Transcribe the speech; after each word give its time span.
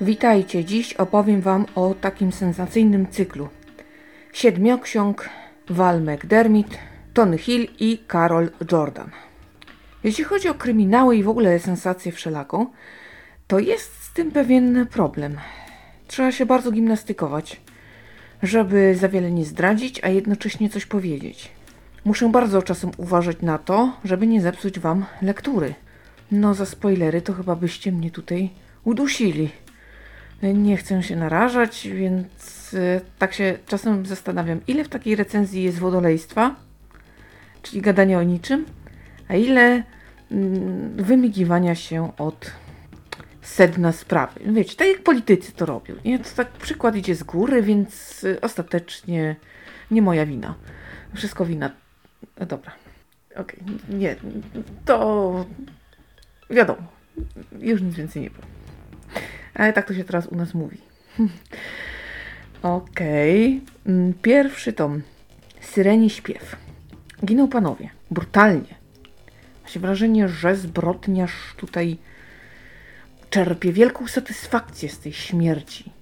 Witajcie, 0.00 0.64
dziś 0.64 0.94
opowiem 0.94 1.40
Wam 1.40 1.66
o 1.74 1.94
takim 2.00 2.32
sensacyjnym 2.32 3.06
cyklu. 3.10 3.48
Siedmioksiąg 4.32 5.28
Val 5.70 6.02
McDermott, 6.02 6.78
Tony 7.14 7.38
Hill 7.38 7.68
i 7.78 8.04
Carol 8.12 8.50
Jordan. 8.72 9.10
Jeśli 10.04 10.24
chodzi 10.24 10.48
o 10.48 10.54
kryminały 10.54 11.16
i 11.16 11.22
w 11.22 11.28
ogóle 11.28 11.58
sensację 11.58 12.12
wszelaką, 12.12 12.66
to 13.46 13.58
jest 13.58 14.02
z 14.02 14.12
tym 14.12 14.30
pewien 14.30 14.86
problem. 14.86 15.36
Trzeba 16.06 16.32
się 16.32 16.46
bardzo 16.46 16.70
gimnastykować, 16.70 17.60
żeby 18.42 18.94
za 18.94 19.08
wiele 19.08 19.30
nie 19.30 19.44
zdradzić, 19.44 20.04
a 20.04 20.08
jednocześnie 20.08 20.70
coś 20.70 20.86
powiedzieć. 20.86 21.50
Muszę 22.04 22.28
bardzo 22.28 22.62
czasem 22.62 22.90
uważać 22.96 23.36
na 23.42 23.58
to, 23.58 23.92
żeby 24.04 24.26
nie 24.26 24.40
zepsuć 24.40 24.78
Wam 24.78 25.04
lektury. 25.22 25.74
No, 26.32 26.54
za 26.54 26.66
spoilery 26.66 27.22
to 27.22 27.32
chyba 27.32 27.56
byście 27.56 27.92
mnie 27.92 28.10
tutaj 28.10 28.50
udusili. 28.84 29.50
Nie 30.42 30.76
chcę 30.76 31.02
się 31.02 31.16
narażać, 31.16 31.88
więc 31.92 32.74
e, 32.74 33.00
tak 33.18 33.34
się 33.34 33.58
czasem 33.66 34.06
zastanawiam, 34.06 34.60
ile 34.66 34.84
w 34.84 34.88
takiej 34.88 35.16
recenzji 35.16 35.62
jest 35.62 35.78
wodolejstwa, 35.78 36.56
czyli 37.62 37.82
gadania 37.82 38.18
o 38.18 38.22
niczym, 38.22 38.64
a 39.28 39.34
ile 39.34 39.82
mm, 40.30 40.96
wymigiwania 40.96 41.74
się 41.74 42.16
od 42.16 42.52
sedna 43.42 43.92
sprawy. 43.92 44.40
Wiecie, 44.46 44.76
tak 44.76 44.88
jak 44.88 45.02
politycy 45.02 45.52
to 45.52 45.66
robią. 45.66 45.94
Nie? 46.04 46.18
To 46.18 46.30
tak 46.36 46.50
przykład 46.50 46.96
idzie 46.96 47.14
z 47.14 47.22
góry, 47.22 47.62
więc 47.62 48.24
y, 48.24 48.40
ostatecznie 48.40 49.36
nie 49.90 50.02
moja 50.02 50.26
wina. 50.26 50.54
Wszystko 51.14 51.46
wina. 51.46 51.70
No 52.40 52.46
dobra. 52.46 52.72
Okej, 53.36 53.58
nie. 53.88 54.16
To 54.84 55.46
wiadomo. 56.50 56.82
Już 57.60 57.82
nic 57.82 57.94
więcej 57.94 58.22
nie 58.22 58.30
powiem. 58.30 58.57
Ale 59.58 59.72
tak 59.72 59.86
to 59.86 59.94
się 59.94 60.04
teraz 60.04 60.26
u 60.26 60.36
nas 60.36 60.54
mówi. 60.54 60.78
Okej. 62.62 63.60
Mm, 63.86 64.14
Pierwszy 64.22 64.72
tom. 64.72 65.02
Syreni 65.60 66.10
śpiew. 66.10 66.56
Giną 67.24 67.48
panowie. 67.48 67.90
Brutalnie. 68.10 68.74
Ma 69.62 69.68
się 69.68 69.80
wrażenie, 69.80 70.28
że 70.28 70.56
zbrodniarz 70.56 71.54
tutaj 71.56 71.98
czerpie 73.30 73.72
wielką 73.72 74.06
satysfakcję 74.06 74.88
z 74.88 74.98
tej 74.98 75.12
śmierci. 75.12 75.92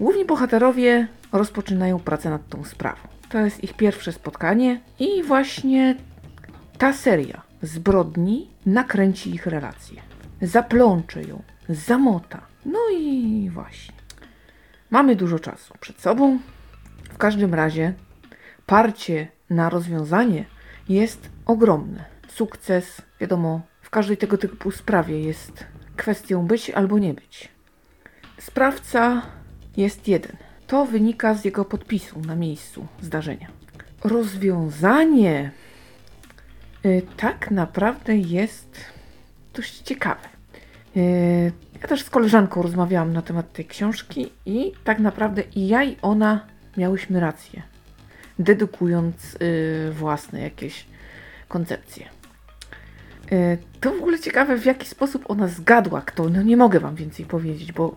Główni 0.00 0.24
bohaterowie 0.24 1.08
rozpoczynają 1.32 2.00
pracę 2.00 2.30
nad 2.30 2.48
tą 2.48 2.64
sprawą. 2.64 3.08
To 3.28 3.38
jest 3.38 3.64
ich 3.64 3.74
pierwsze 3.74 4.12
spotkanie 4.12 4.80
i 4.98 5.22
właśnie 5.22 5.96
ta 6.78 6.92
seria 6.92 7.42
zbrodni 7.62 8.50
nakręci 8.66 9.34
ich 9.34 9.46
relacje. 9.46 10.02
Zaplącze 10.42 11.22
ją, 11.22 11.42
zamota. 11.68 12.53
No 12.64 12.78
i 12.98 13.50
właśnie. 13.52 13.94
Mamy 14.90 15.16
dużo 15.16 15.38
czasu 15.38 15.74
przed 15.80 16.00
sobą. 16.00 16.38
W 17.12 17.18
każdym 17.18 17.54
razie 17.54 17.94
parcie 18.66 19.28
na 19.50 19.70
rozwiązanie 19.70 20.44
jest 20.88 21.30
ogromne. 21.46 22.04
Sukces, 22.28 23.02
wiadomo, 23.20 23.60
w 23.82 23.90
każdej 23.90 24.16
tego 24.16 24.38
typu 24.38 24.70
sprawie 24.70 25.20
jest 25.20 25.64
kwestią 25.96 26.46
być 26.46 26.70
albo 26.70 26.98
nie 26.98 27.14
być. 27.14 27.48
Sprawca 28.38 29.22
jest 29.76 30.08
jeden. 30.08 30.36
To 30.66 30.86
wynika 30.86 31.34
z 31.34 31.44
jego 31.44 31.64
podpisu 31.64 32.20
na 32.20 32.36
miejscu 32.36 32.86
zdarzenia. 33.02 33.48
Rozwiązanie 34.04 35.50
y, 36.84 37.02
tak 37.16 37.50
naprawdę 37.50 38.16
jest 38.16 38.76
dość 39.54 39.80
ciekawe. 39.80 40.28
Ja 41.84 41.88
też 41.88 42.02
z 42.02 42.10
koleżanką 42.10 42.62
rozmawiałam 42.62 43.12
na 43.12 43.22
temat 43.22 43.52
tej 43.52 43.64
książki 43.64 44.32
i 44.46 44.72
tak 44.84 44.98
naprawdę 44.98 45.42
i 45.54 45.68
ja 45.68 45.84
i 45.84 45.96
ona 46.02 46.46
miałyśmy 46.76 47.20
rację, 47.20 47.62
dedukując 48.38 49.34
y, 49.34 49.92
własne 49.92 50.40
jakieś 50.40 50.86
koncepcje. 51.48 52.08
Y, 53.32 53.58
To 53.80 53.90
w 53.90 53.96
ogóle 53.96 54.18
ciekawe, 54.18 54.56
w 54.58 54.64
jaki 54.64 54.86
sposób 54.86 55.24
ona 55.30 55.48
zgadła 55.48 56.00
kto. 56.02 56.28
No 56.28 56.42
nie 56.42 56.56
mogę 56.56 56.80
wam 56.80 56.94
więcej 56.94 57.26
powiedzieć, 57.26 57.72
bo 57.72 57.96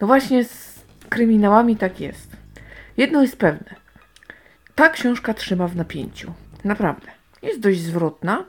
no 0.00 0.06
właśnie 0.06 0.44
z 0.44 0.80
kryminałami 1.08 1.76
tak 1.76 2.00
jest. 2.00 2.36
Jedno 2.96 3.22
jest 3.22 3.36
pewne. 3.36 3.74
Ta 4.74 4.88
książka 4.88 5.34
trzyma 5.34 5.68
w 5.68 5.76
napięciu. 5.76 6.32
Naprawdę. 6.64 7.06
Jest 7.42 7.60
dość 7.60 7.80
zwrotna 7.80 8.44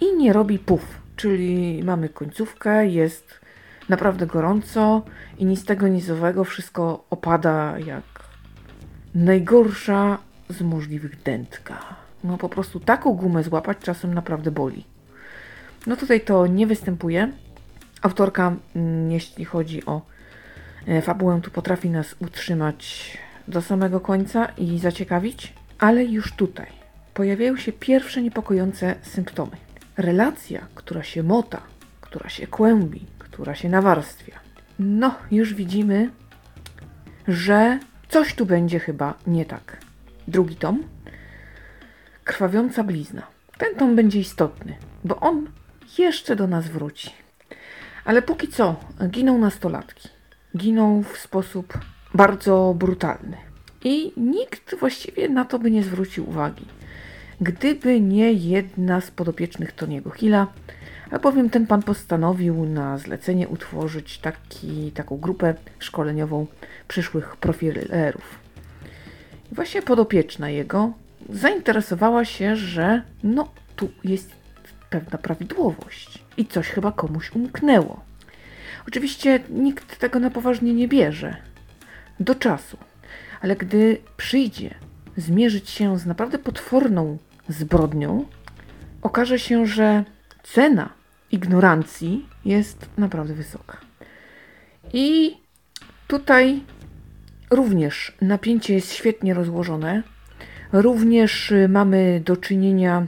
i 0.00 0.16
nie 0.16 0.32
robi 0.32 0.58
puf. 0.58 1.01
Czyli 1.16 1.82
mamy 1.84 2.08
końcówkę, 2.08 2.86
jest 2.86 3.40
naprawdę 3.88 4.26
gorąco 4.26 5.02
i 5.38 5.44
nic 5.44 5.64
tego 5.64 5.88
nizowego 5.88 6.44
wszystko 6.44 7.04
opada 7.10 7.78
jak 7.78 8.04
najgorsza 9.14 10.18
z 10.48 10.62
możliwych 10.62 11.22
dętka. 11.22 11.78
No 12.24 12.38
po 12.38 12.48
prostu 12.48 12.80
taką 12.80 13.12
gumę 13.12 13.42
złapać 13.42 13.78
czasem 13.78 14.14
naprawdę 14.14 14.50
boli. 14.50 14.84
No 15.86 15.96
tutaj 15.96 16.20
to 16.20 16.46
nie 16.46 16.66
występuje. 16.66 17.32
Autorka, 18.02 18.56
mm, 18.76 19.10
jeśli 19.12 19.44
chodzi 19.44 19.86
o 19.86 20.02
e, 20.86 21.02
fabułę, 21.02 21.40
tu 21.42 21.50
potrafi 21.50 21.90
nas 21.90 22.16
utrzymać 22.20 23.18
do 23.48 23.62
samego 23.62 24.00
końca 24.00 24.46
i 24.46 24.78
zaciekawić, 24.78 25.54
ale 25.78 26.04
już 26.04 26.32
tutaj 26.32 26.66
pojawiają 27.14 27.56
się 27.56 27.72
pierwsze 27.72 28.22
niepokojące 28.22 28.94
symptomy. 29.02 29.56
Relacja, 29.96 30.66
która 30.74 31.02
się 31.02 31.22
mota, 31.22 31.62
która 32.00 32.28
się 32.28 32.46
kłębi, 32.46 33.06
która 33.18 33.54
się 33.54 33.68
nawarstwia. 33.68 34.40
No, 34.78 35.14
już 35.30 35.54
widzimy, 35.54 36.10
że 37.28 37.78
coś 38.08 38.34
tu 38.34 38.46
będzie 38.46 38.78
chyba 38.78 39.14
nie 39.26 39.44
tak. 39.44 39.76
Drugi 40.28 40.56
tom. 40.56 40.82
Krwawiąca 42.24 42.84
blizna. 42.84 43.22
Ten 43.58 43.74
tom 43.74 43.96
będzie 43.96 44.20
istotny, 44.20 44.76
bo 45.04 45.20
on 45.20 45.46
jeszcze 45.98 46.36
do 46.36 46.46
nas 46.46 46.68
wróci. 46.68 47.10
Ale 48.04 48.22
póki 48.22 48.48
co 48.48 48.76
giną 49.08 49.38
nastolatki. 49.38 50.08
Giną 50.56 51.02
w 51.02 51.18
sposób 51.18 51.78
bardzo 52.14 52.74
brutalny. 52.78 53.36
I 53.84 54.12
nikt 54.16 54.74
właściwie 54.74 55.28
na 55.28 55.44
to 55.44 55.58
by 55.58 55.70
nie 55.70 55.82
zwrócił 55.82 56.28
uwagi. 56.28 56.64
Gdyby 57.42 58.00
nie 58.00 58.32
jedna 58.32 59.00
z 59.00 59.10
podopiecznych 59.10 59.72
Toniego 59.72 60.10
Hilla, 60.10 60.46
albowiem 61.10 61.50
ten 61.50 61.66
pan 61.66 61.82
postanowił 61.82 62.64
na 62.64 62.98
zlecenie 62.98 63.48
utworzyć 63.48 64.18
taki, 64.18 64.92
taką 64.92 65.16
grupę 65.16 65.54
szkoleniową 65.78 66.46
przyszłych 66.88 67.36
profilerów. 67.36 68.38
I 69.52 69.54
właśnie 69.54 69.82
podopieczna 69.82 70.50
jego 70.50 70.92
zainteresowała 71.30 72.24
się, 72.24 72.56
że 72.56 73.02
no 73.24 73.48
tu 73.76 73.88
jest 74.04 74.30
pewna 74.90 75.18
prawidłowość 75.18 76.24
i 76.36 76.46
coś 76.46 76.68
chyba 76.68 76.92
komuś 76.92 77.32
umknęło. 77.32 78.00
Oczywiście 78.88 79.40
nikt 79.50 79.98
tego 79.98 80.18
na 80.18 80.30
poważnie 80.30 80.74
nie 80.74 80.88
bierze. 80.88 81.36
Do 82.20 82.34
czasu. 82.34 82.76
Ale 83.40 83.56
gdy 83.56 83.98
przyjdzie 84.16 84.74
zmierzyć 85.16 85.70
się 85.70 85.98
z 85.98 86.06
naprawdę 86.06 86.38
potworną 86.38 87.18
zbrodnią, 87.48 88.24
okaże 89.02 89.38
się, 89.38 89.66
że 89.66 90.04
cena 90.42 90.88
ignorancji 91.32 92.26
jest 92.44 92.88
naprawdę 92.98 93.34
wysoka. 93.34 93.76
I 94.92 95.36
tutaj 96.08 96.60
również 97.50 98.16
napięcie 98.20 98.74
jest 98.74 98.92
świetnie 98.92 99.34
rozłożone. 99.34 100.02
Również 100.72 101.50
y, 101.50 101.68
mamy 101.68 102.22
do 102.24 102.36
czynienia 102.36 103.06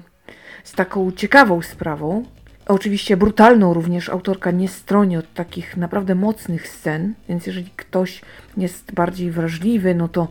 z 0.64 0.72
taką 0.72 1.12
ciekawą 1.12 1.62
sprawą. 1.62 2.24
Oczywiście 2.66 3.16
brutalną 3.16 3.74
również 3.74 4.08
autorka 4.08 4.50
nie 4.50 4.68
stroni 4.68 5.16
od 5.16 5.34
takich 5.34 5.76
naprawdę 5.76 6.14
mocnych 6.14 6.68
scen, 6.68 7.14
więc 7.28 7.46
jeżeli 7.46 7.70
ktoś 7.76 8.22
jest 8.56 8.92
bardziej 8.92 9.30
wrażliwy, 9.30 9.94
no 9.94 10.08
to 10.08 10.28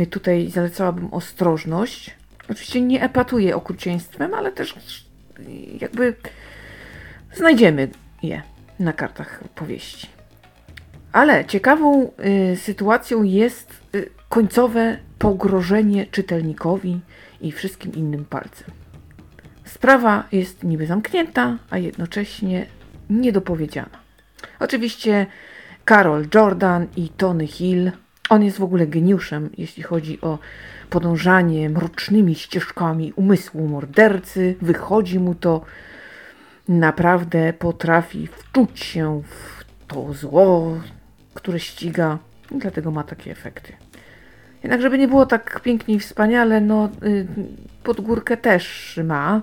y, 0.00 0.06
tutaj 0.06 0.50
zalecałabym 0.50 1.14
ostrożność. 1.14 2.16
Oczywiście 2.50 2.80
nie 2.80 3.02
epatuje 3.02 3.56
okrucieństwem, 3.56 4.34
ale 4.34 4.52
też 4.52 4.74
jakby 5.80 6.14
znajdziemy 7.34 7.88
je 8.22 8.42
na 8.78 8.92
kartach 8.92 9.44
powieści. 9.54 10.08
Ale 11.12 11.44
ciekawą 11.44 12.10
y, 12.52 12.56
sytuacją 12.56 13.22
jest 13.22 13.80
y, 13.94 14.10
końcowe 14.28 14.98
pogrożenie 15.18 16.06
czytelnikowi 16.06 17.00
i 17.40 17.52
wszystkim 17.52 17.92
innym 17.92 18.24
palcem. 18.24 18.70
Sprawa 19.64 20.24
jest 20.32 20.64
niby 20.64 20.86
zamknięta, 20.86 21.58
a 21.70 21.78
jednocześnie 21.78 22.66
niedopowiedziana. 23.10 23.98
Oczywiście 24.60 25.26
Carol 25.88 26.26
Jordan 26.34 26.86
i 26.96 27.08
Tony 27.08 27.46
Hill. 27.46 27.92
On 28.28 28.44
jest 28.44 28.58
w 28.58 28.62
ogóle 28.62 28.86
geniuszem, 28.86 29.50
jeśli 29.58 29.82
chodzi 29.82 30.20
o 30.20 30.38
podążanie 30.90 31.70
mrocznymi 31.70 32.34
ścieżkami 32.34 33.12
umysłu 33.16 33.68
mordercy. 33.68 34.56
Wychodzi 34.62 35.18
mu 35.18 35.34
to 35.34 35.64
naprawdę 36.68 37.52
potrafi 37.52 38.26
wczuć 38.26 38.80
się 38.80 39.22
w 39.22 39.64
to 39.86 40.12
zło, 40.12 40.76
które 41.34 41.60
ściga 41.60 42.18
i 42.50 42.58
dlatego 42.58 42.90
ma 42.90 43.02
takie 43.02 43.30
efekty. 43.30 43.72
Jednak 44.62 44.82
żeby 44.82 44.98
nie 44.98 45.08
było 45.08 45.26
tak 45.26 45.60
pięknie 45.60 45.94
i 45.94 46.00
wspaniale, 46.00 46.60
no 46.60 46.88
y, 47.02 47.26
pod 47.82 48.00
górkę 48.00 48.36
też 48.36 49.00
ma, 49.04 49.42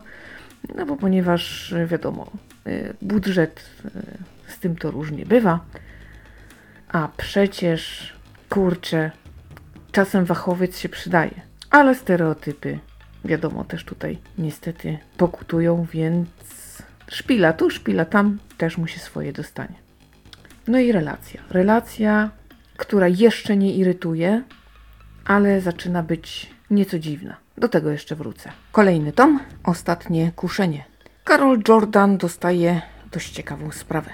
no 0.75 0.85
bo 0.85 0.97
ponieważ 0.97 1.71
y, 1.71 1.87
wiadomo, 1.87 2.31
y, 2.67 2.93
budżet 3.01 3.65
z 4.47 4.59
tym 4.59 4.75
to 4.75 4.91
różnie 4.91 5.25
bywa, 5.25 5.59
a 6.87 7.09
przecież 7.17 8.13
kurczę, 8.51 9.11
czasem 9.91 10.25
wachowiec 10.25 10.79
się 10.79 10.89
przydaje, 10.89 11.41
ale 11.69 11.95
stereotypy 11.95 12.79
wiadomo 13.25 13.63
też 13.63 13.85
tutaj 13.85 14.17
niestety 14.37 14.97
pokutują, 15.17 15.87
więc 15.93 16.29
szpila 17.07 17.53
tu, 17.53 17.69
szpila 17.69 18.05
tam 18.05 18.39
też 18.57 18.77
mu 18.77 18.87
się 18.87 18.99
swoje 18.99 19.33
dostanie. 19.33 19.75
No 20.67 20.79
i 20.79 20.91
relacja. 20.91 21.41
Relacja, 21.49 22.29
która 22.77 23.07
jeszcze 23.07 23.57
nie 23.57 23.75
irytuje, 23.75 24.43
ale 25.25 25.61
zaczyna 25.61 26.03
być 26.03 26.49
nieco 26.69 26.99
dziwna. 26.99 27.37
Do 27.57 27.69
tego 27.69 27.91
jeszcze 27.91 28.15
wrócę. 28.15 28.51
Kolejny 28.71 29.11
tom, 29.11 29.39
ostatnie 29.63 30.31
kuszenie. 30.35 30.85
Karol 31.23 31.61
Jordan 31.67 32.17
dostaje 32.17 32.81
dość 33.11 33.31
ciekawą 33.31 33.71
sprawę. 33.71 34.11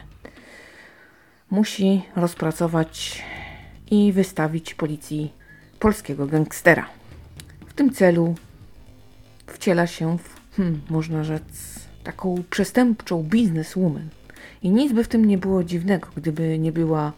Musi 1.49 2.01
rozpracować 2.15 3.23
i 3.91 4.13
wystawić 4.13 4.73
policji 4.73 5.33
polskiego 5.79 6.27
gangstera. 6.27 6.89
W 7.67 7.73
tym 7.73 7.89
celu 7.89 8.35
wciela 9.47 9.87
się 9.87 10.17
w, 10.17 10.55
hmm, 10.55 10.81
można 10.89 11.23
rzec, 11.23 11.43
taką 12.03 12.43
przestępczą 12.49 13.23
bizneswoman. 13.23 14.09
I 14.63 14.69
nic 14.69 14.93
by 14.93 15.03
w 15.03 15.07
tym 15.07 15.25
nie 15.25 15.37
było 15.37 15.63
dziwnego, 15.63 16.07
gdyby 16.15 16.59
nie 16.59 16.71
była 16.71 17.13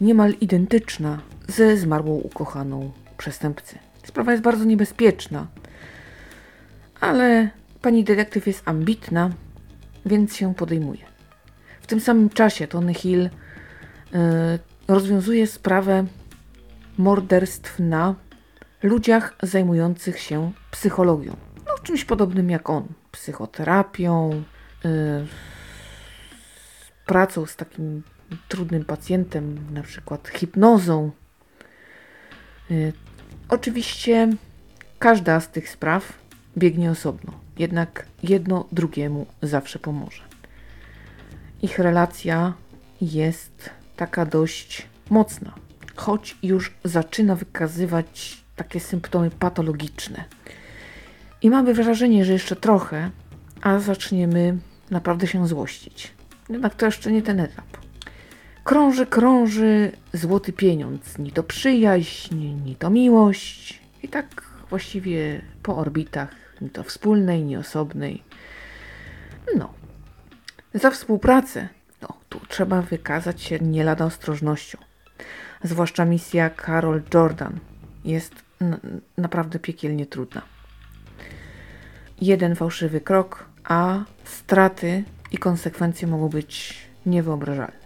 niemal 0.00 0.34
identyczna 0.40 1.20
ze 1.48 1.76
zmarłą 1.76 2.14
ukochaną 2.14 2.92
przestępcy. 3.18 3.78
Sprawa 4.04 4.32
jest 4.32 4.44
bardzo 4.44 4.64
niebezpieczna, 4.64 5.46
ale 7.00 7.50
pani 7.82 8.04
detektyw 8.04 8.46
jest 8.46 8.62
ambitna, 8.68 9.30
więc 10.06 10.36
się 10.36 10.54
podejmuje. 10.54 11.04
W 11.80 11.86
tym 11.86 12.00
samym 12.00 12.30
czasie 12.30 12.68
Tony 12.68 12.94
Hill 12.94 13.22
yy, 14.12 14.18
rozwiązuje 14.88 15.46
sprawę 15.46 16.06
morderstw 16.98 17.78
na 17.78 18.14
ludziach 18.82 19.36
zajmujących 19.42 20.18
się 20.18 20.52
psychologią. 20.70 21.36
No, 21.66 21.72
czymś 21.82 22.04
podobnym 22.04 22.50
jak 22.50 22.70
on. 22.70 22.86
Psychoterapią, 23.12 24.42
yy, 24.84 25.26
pracą 27.06 27.46
z 27.46 27.56
takim 27.56 28.02
trudnym 28.48 28.84
pacjentem, 28.84 29.74
na 29.74 29.82
przykład 29.82 30.28
hipnozą. 30.28 31.10
Yy, 32.70 32.92
oczywiście 33.48 34.28
każda 34.98 35.40
z 35.40 35.50
tych 35.50 35.68
spraw 35.68 36.12
biegnie 36.58 36.90
osobno, 36.90 37.32
jednak 37.58 38.06
jedno 38.22 38.68
drugiemu 38.72 39.26
zawsze 39.42 39.78
pomoże. 39.78 40.22
Ich 41.62 41.78
relacja 41.78 42.52
jest 43.00 43.70
taka 43.96 44.26
dość 44.26 44.86
mocna, 45.10 45.54
choć 45.96 46.36
już 46.42 46.72
zaczyna 46.84 47.36
wykazywać 47.36 48.42
takie 48.56 48.80
symptomy 48.80 49.30
patologiczne. 49.30 50.24
I 51.42 51.50
mamy 51.50 51.74
wrażenie, 51.74 52.24
że 52.24 52.32
jeszcze 52.32 52.56
trochę, 52.56 53.10
a 53.62 53.78
zaczniemy 53.78 54.58
naprawdę 54.90 55.26
się 55.26 55.48
złościć. 55.48 56.12
Jednak 56.48 56.74
to 56.74 56.86
jeszcze 56.86 57.12
nie 57.12 57.22
ten 57.22 57.40
etap. 57.40 57.66
Krąży, 58.64 59.06
krąży 59.06 59.92
złoty 60.12 60.52
pieniądz. 60.52 61.18
Ni 61.18 61.32
to 61.32 61.42
przyjaźń, 61.42 62.36
ni 62.64 62.76
to 62.76 62.90
miłość. 62.90 63.82
I 64.02 64.08
tak 64.08 64.42
właściwie 64.70 65.42
po 65.62 65.76
orbitach, 65.76 66.30
ni 66.60 66.70
to 66.70 66.82
wspólnej, 66.82 67.44
ni 67.44 67.56
osobnej. 67.56 68.22
No. 69.56 69.74
Za 70.74 70.90
współpracę, 70.90 71.68
tu 72.32 72.40
trzeba 72.48 72.82
wykazać 72.82 73.42
się 73.42 73.58
nie 73.58 73.84
lada 73.84 74.04
ostrożnością. 74.04 74.78
Zwłaszcza 75.62 76.04
misja 76.04 76.50
Carol 76.66 77.02
Jordan 77.14 77.58
jest 78.04 78.34
naprawdę 79.18 79.58
piekielnie 79.58 80.06
trudna. 80.06 80.42
Jeden 82.20 82.56
fałszywy 82.56 83.00
krok, 83.00 83.44
a 83.64 84.04
straty 84.24 85.04
i 85.32 85.38
konsekwencje 85.38 86.08
mogą 86.08 86.28
być 86.28 86.78
niewyobrażalne. 87.06 87.82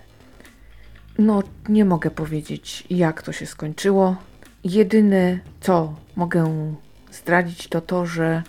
No, 1.18 1.42
nie 1.68 1.84
mogę 1.84 2.10
powiedzieć, 2.10 2.84
jak 2.90 3.22
to 3.22 3.32
się 3.32 3.46
skończyło. 3.46 4.16
Jedyne, 4.64 5.38
co 5.60 5.94
mogę 6.16 6.74
zdradzić, 7.12 7.68
to 7.68 7.80
to, 7.80 8.06
że 8.06 8.42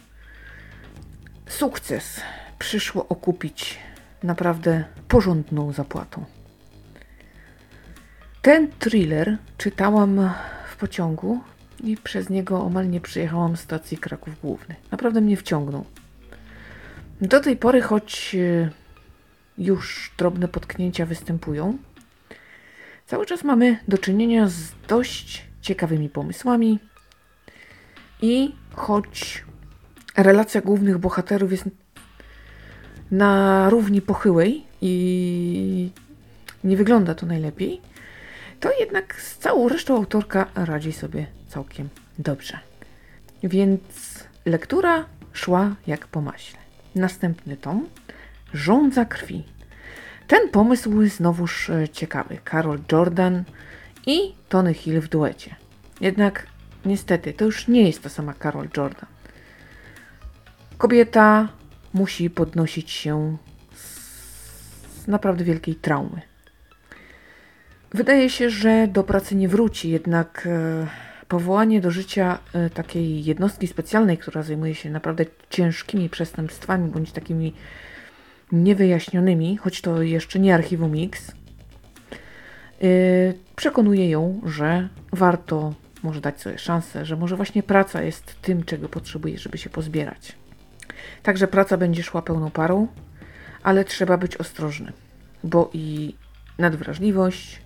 sukces 1.48 2.22
przyszło 2.60 3.08
okupić 3.08 3.87
naprawdę 4.24 4.84
porządną 5.08 5.72
zapłatą. 5.72 6.26
Ten 8.42 8.72
thriller 8.80 9.38
czytałam 9.58 10.30
w 10.72 10.76
pociągu 10.78 11.40
i 11.84 11.98
przez 11.98 12.30
niego 12.30 12.62
omal 12.62 12.90
nie 12.90 13.02
przyjechałam 13.02 13.58
z 13.58 13.60
stacji 13.60 13.98
Kraków 13.98 14.42
Główny. 14.42 14.76
Naprawdę 14.92 15.22
mnie 15.22 15.38
wciągnął. 15.38 15.86
Do 17.22 17.40
tej 17.40 17.58
pory, 17.58 17.82
choć 17.82 18.36
e, 18.36 18.70
już 19.58 20.12
drobne 20.18 20.48
potknięcia 20.48 21.06
występują, 21.06 21.78
cały 23.06 23.26
czas 23.26 23.44
mamy 23.44 23.80
do 23.88 23.98
czynienia 23.98 24.48
z 24.48 24.72
dość 24.88 25.46
ciekawymi 25.62 26.10
pomysłami 26.10 26.80
i 28.22 28.56
choć 28.74 29.46
relacja 30.18 30.62
głównych 30.62 30.98
bohaterów 30.98 31.52
jest 31.52 31.66
na 33.12 33.70
równi 33.70 34.02
pochyłej 34.02 34.64
i 34.82 35.92
nie 36.64 36.78
wygląda 36.78 37.16
to 37.16 37.26
najlepiej, 37.26 37.82
to 38.60 38.70
jednak 38.80 39.22
z 39.22 39.38
całą 39.38 39.70
resztą 39.70 39.96
autorka 39.96 40.46
radzi 40.56 40.94
sobie 40.94 41.28
całkiem 41.48 41.90
dobrze. 42.20 42.60
Więc 43.44 43.82
lektura 44.46 45.06
szła 45.34 45.76
jak 45.88 46.08
po 46.08 46.22
maśle. 46.22 46.60
Następny 46.96 47.58
tom 47.58 47.88
Żądza 48.54 49.06
krwi. 49.06 49.44
Ten 50.28 50.50
pomysł 50.50 51.06
znowuż 51.06 51.70
e, 51.70 51.90
ciekawy. 51.90 52.38
Carol 52.52 52.80
Jordan 52.92 53.44
i 54.06 54.36
Tony 54.50 54.74
Hill 54.74 55.02
w 55.02 55.08
duecie. 55.08 55.56
Jednak 56.02 56.48
niestety 56.86 57.34
to 57.34 57.46
już 57.46 57.68
nie 57.68 57.88
jest 57.88 58.02
ta 58.02 58.10
sama 58.10 58.34
Carol 58.44 58.68
Jordan. 58.78 59.10
Kobieta 60.78 61.48
musi 61.98 62.30
podnosić 62.30 62.92
się 62.92 63.38
z 65.04 65.08
naprawdę 65.08 65.44
wielkiej 65.44 65.76
traumy. 65.76 66.22
Wydaje 67.94 68.30
się, 68.30 68.50
że 68.50 68.88
do 68.88 69.04
pracy 69.04 69.36
nie 69.36 69.50
wróci, 69.50 69.90
jednak 69.90 70.48
e, 70.52 70.88
powołanie 71.28 71.82
do 71.82 71.92
życia 71.92 72.40
e, 72.54 72.70
takiej 72.70 73.26
jednostki 73.26 73.68
specjalnej, 73.68 74.18
która 74.18 74.44
zajmuje 74.44 74.76
się 74.76 74.90
naprawdę 74.90 75.26
ciężkimi 75.50 76.10
przestępstwami 76.10 76.92
bądź 76.92 77.12
takimi 77.12 77.54
niewyjaśnionymi, 78.52 79.58
choć 79.58 79.82
to 79.82 80.02
jeszcze 80.02 80.40
nie 80.40 80.56
archiwum 80.56 80.94
X, 81.04 81.32
e, 81.32 82.86
przekonuje 83.56 84.10
ją, 84.10 84.42
że 84.46 84.90
warto 85.12 85.74
może 86.04 86.22
dać 86.22 86.42
sobie 86.42 86.58
szansę, 86.58 87.06
że 87.06 87.16
może 87.16 87.36
właśnie 87.36 87.64
praca 87.64 88.02
jest 88.02 88.42
tym, 88.42 88.64
czego 88.64 88.90
potrzebuje, 88.90 89.38
żeby 89.38 89.58
się 89.58 89.70
pozbierać. 89.70 90.36
Także 91.24 91.48
praca 91.48 91.78
będzie 91.78 92.04
szła 92.04 92.22
pełną 92.22 92.52
parą, 92.52 92.88
ale 93.64 93.86
trzeba 93.86 94.18
być 94.18 94.38
ostrożny, 94.38 94.94
bo 95.44 95.70
i 95.74 96.16
nadwrażliwość, 96.58 97.62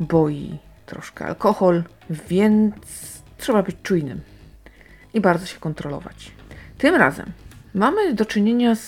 boi 0.00 0.58
troszkę 0.86 1.26
alkohol, 1.26 1.82
więc 2.10 2.74
trzeba 3.38 3.62
być 3.62 3.76
czujnym 3.82 4.20
i 5.14 5.20
bardzo 5.20 5.46
się 5.46 5.60
kontrolować. 5.60 6.32
Tym 6.78 6.94
razem 6.94 7.32
mamy 7.74 8.14
do 8.14 8.26
czynienia 8.26 8.74
z 8.74 8.82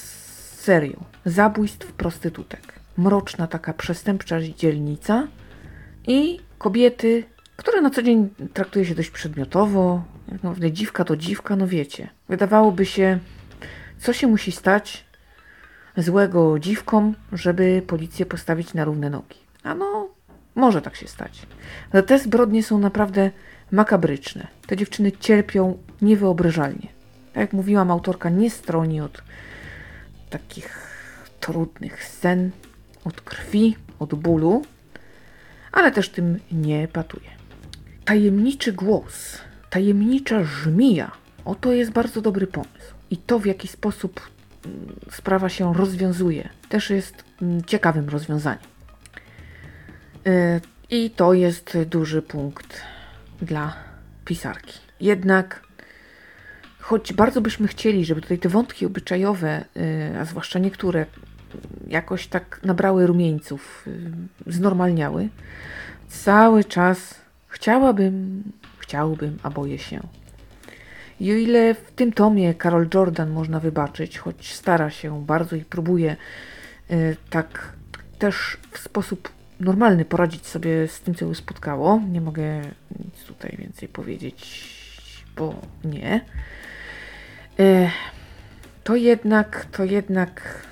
serią 0.61 1.05
zabójstw 1.25 1.93
prostytutek. 1.93 2.81
Mroczna 2.97 3.47
taka 3.47 3.73
przestępcza 3.73 4.41
dzielnica 4.57 5.27
i 6.07 6.41
kobiety, 6.59 7.25
które 7.57 7.81
na 7.81 7.91
co 7.91 8.03
dzień 8.03 8.29
traktuje 8.53 8.85
się 8.85 8.95
dość 8.95 9.11
przedmiotowo. 9.11 10.05
No, 10.43 10.55
dziwka 10.71 11.05
to 11.05 11.17
dziwka, 11.17 11.57
no 11.57 11.67
wiecie. 11.67 12.09
Wydawałoby 12.29 12.87
się, 12.87 13.19
co 13.99 14.13
się 14.13 14.27
musi 14.27 14.53
stać 14.53 15.05
złego 15.97 16.59
dziwkom, 16.59 17.15
żeby 17.33 17.83
policję 17.87 18.27
postawić 18.27 18.75
na 18.75 18.85
równe 18.85 19.11
nogi. 19.11 19.39
A 19.63 19.75
no, 19.75 20.09
może 20.55 20.83
tak 20.83 20.97
się 20.97 21.09
stać. 21.09 21.43
Ale 21.93 22.03
te 22.03 22.19
zbrodnie 22.19 22.63
są 22.63 22.79
naprawdę 22.79 23.31
makabryczne. 23.71 24.47
Te 24.67 24.77
dziewczyny 24.77 25.13
cierpią 25.13 25.79
niewyobrażalnie. 26.03 26.89
Tak 27.33 27.41
jak 27.41 27.53
mówiłam, 27.53 27.91
autorka 27.91 28.31
nie 28.31 28.51
stroni 28.51 29.01
od 29.01 29.23
takich 30.31 30.95
trudnych 31.41 32.05
scen, 32.05 32.51
od 33.05 33.21
krwi, 33.21 33.77
od 33.99 34.15
bólu, 34.15 34.63
ale 35.73 35.93
też 35.93 36.09
tym 36.09 36.39
nie 36.53 36.89
patuje. 36.89 37.31
Tajemniczy 38.05 38.73
głos, 38.73 39.39
tajemnicza 39.71 40.45
żmija. 40.45 41.11
Oto 41.45 41.73
jest 41.73 41.91
bardzo 41.91 42.21
dobry 42.21 42.47
pomysł. 42.47 42.94
I 43.15 43.17
to, 43.17 43.39
w 43.39 43.47
jaki 43.47 43.69
sposób 43.69 44.21
mm, 44.67 44.97
sprawa 45.11 45.49
się 45.49 45.75
rozwiązuje, 45.75 46.49
też 46.69 46.91
jest 46.91 47.25
mm, 47.43 47.65
ciekawym 47.65 48.09
rozwiązaniem. 48.09 48.65
Y, 50.27 50.61
I 50.91 51.11
to 51.11 51.35
jest 51.35 51.79
duży 51.87 52.23
punkt 52.23 52.81
dla 53.43 53.77
pisarki. 54.25 54.79
Jednak, 55.01 55.63
choć 56.79 57.13
bardzo 57.13 57.41
byśmy 57.41 57.69
chcieli, 57.69 58.05
żeby 58.05 58.21
tutaj 58.21 58.39
te 58.39 58.49
wątki 58.49 58.87
obyczajowe, 58.87 59.65
y, 59.77 60.19
a 60.21 60.25
zwłaszcza 60.25 60.59
niektóre, 60.59 61.07
jakoś 61.89 62.27
tak 62.27 62.61
nabrały 62.65 63.07
rumieńców, 63.07 63.85
y, 64.47 64.53
znormalniały, 64.53 65.29
cały 66.09 66.65
czas 66.65 67.15
chciałabym, 67.49 68.43
chciałbym, 68.79 69.39
a 69.43 69.51
boję 69.51 69.79
się. 69.79 70.01
I 71.21 71.33
o 71.33 71.35
ile 71.35 71.75
w 71.75 71.91
tym 71.91 72.13
tomie 72.13 72.55
Carol 72.55 72.89
Jordan 72.95 73.31
można 73.31 73.61
wybaczyć, 73.61 74.19
choć 74.19 74.55
stara 74.55 74.91
się 74.91 75.25
bardzo 75.25 75.57
i 75.57 75.65
próbuje 75.65 76.17
y, 76.91 77.17
tak 77.31 77.73
też 78.19 78.57
w 78.71 78.79
sposób 78.79 79.29
normalny 79.61 80.05
poradzić 80.05 80.47
sobie 80.47 80.89
z 80.89 81.01
tym, 81.01 81.15
co 81.15 81.25
ją 81.25 81.35
spotkało. 81.35 82.01
Nie 82.11 82.21
mogę 82.21 82.61
nic 83.05 83.25
tutaj 83.27 83.57
więcej 83.59 83.89
powiedzieć, 83.89 84.75
bo 85.37 85.55
nie. 85.85 86.21
Y, 87.61 87.91
to 88.85 88.97
jednak, 88.97 89.67
to 89.73 89.85
jednak 89.85 90.67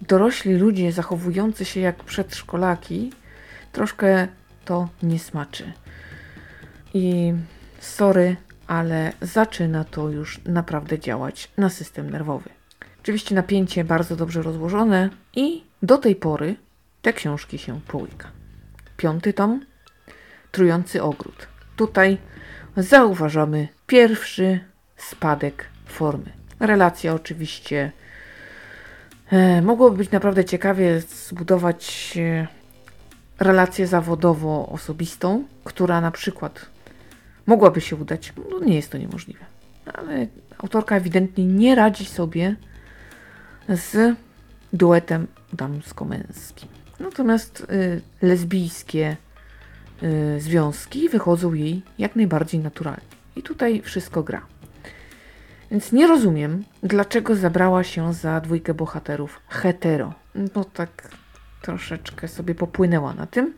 dorośli 0.00 0.54
ludzie 0.54 0.92
zachowujący 0.92 1.64
się 1.64 1.80
jak 1.80 2.04
przedszkolaki 2.04 3.12
troszkę 3.72 4.28
to 4.64 4.88
nie 5.02 5.18
smaczy. 5.18 5.72
I 6.94 7.32
sorry, 7.80 8.36
ale 8.72 9.12
zaczyna 9.20 9.84
to 9.84 10.08
już 10.08 10.40
naprawdę 10.44 10.98
działać 10.98 11.50
na 11.56 11.70
system 11.70 12.10
nerwowy. 12.10 12.50
Oczywiście 13.02 13.34
napięcie 13.34 13.84
bardzo 13.84 14.16
dobrze 14.16 14.42
rozłożone 14.42 15.10
i 15.36 15.64
do 15.82 15.98
tej 15.98 16.16
pory 16.16 16.56
te 17.02 17.12
książki 17.12 17.58
się 17.58 17.80
połyka. 17.80 18.28
Piąty 18.96 19.32
tom, 19.32 19.60
Trujący 20.52 21.02
ogród. 21.02 21.46
Tutaj 21.76 22.18
zauważamy 22.76 23.68
pierwszy 23.86 24.60
spadek 24.96 25.64
formy. 25.86 26.32
Relacja 26.60 27.14
oczywiście 27.14 27.92
e, 29.30 29.62
mogłoby 29.62 29.96
być 29.96 30.10
naprawdę 30.10 30.44
ciekawie 30.44 31.00
zbudować 31.00 32.14
e, 32.16 32.46
relację 33.38 33.86
zawodowo-osobistą, 33.86 35.44
która 35.64 36.00
na 36.00 36.10
przykład 36.10 36.71
mogłaby 37.46 37.80
się 37.80 37.96
udać. 37.96 38.32
No 38.50 38.58
nie 38.58 38.74
jest 38.74 38.90
to 38.90 38.98
niemożliwe. 38.98 39.44
Ale 39.94 40.26
autorka 40.58 40.96
ewidentnie 40.96 41.46
nie 41.46 41.74
radzi 41.74 42.04
sobie 42.04 42.56
z 43.68 44.16
duetem 44.72 45.26
damsko-męskim. 45.52 46.68
Natomiast 47.00 47.66
y, 47.70 48.00
lesbijskie 48.22 49.16
y, 50.02 50.40
związki 50.40 51.08
wychodzą 51.08 51.54
jej 51.54 51.82
jak 51.98 52.16
najbardziej 52.16 52.60
naturalnie. 52.60 53.12
I 53.36 53.42
tutaj 53.42 53.82
wszystko 53.82 54.22
gra. 54.22 54.46
Więc 55.70 55.92
nie 55.92 56.06
rozumiem, 56.06 56.64
dlaczego 56.82 57.36
zabrała 57.36 57.84
się 57.84 58.14
za 58.14 58.40
dwójkę 58.40 58.74
bohaterów 58.74 59.40
hetero. 59.48 60.14
No 60.34 60.64
tak 60.64 61.08
troszeczkę 61.62 62.28
sobie 62.28 62.54
popłynęła 62.54 63.14
na 63.14 63.26
tym. 63.26 63.54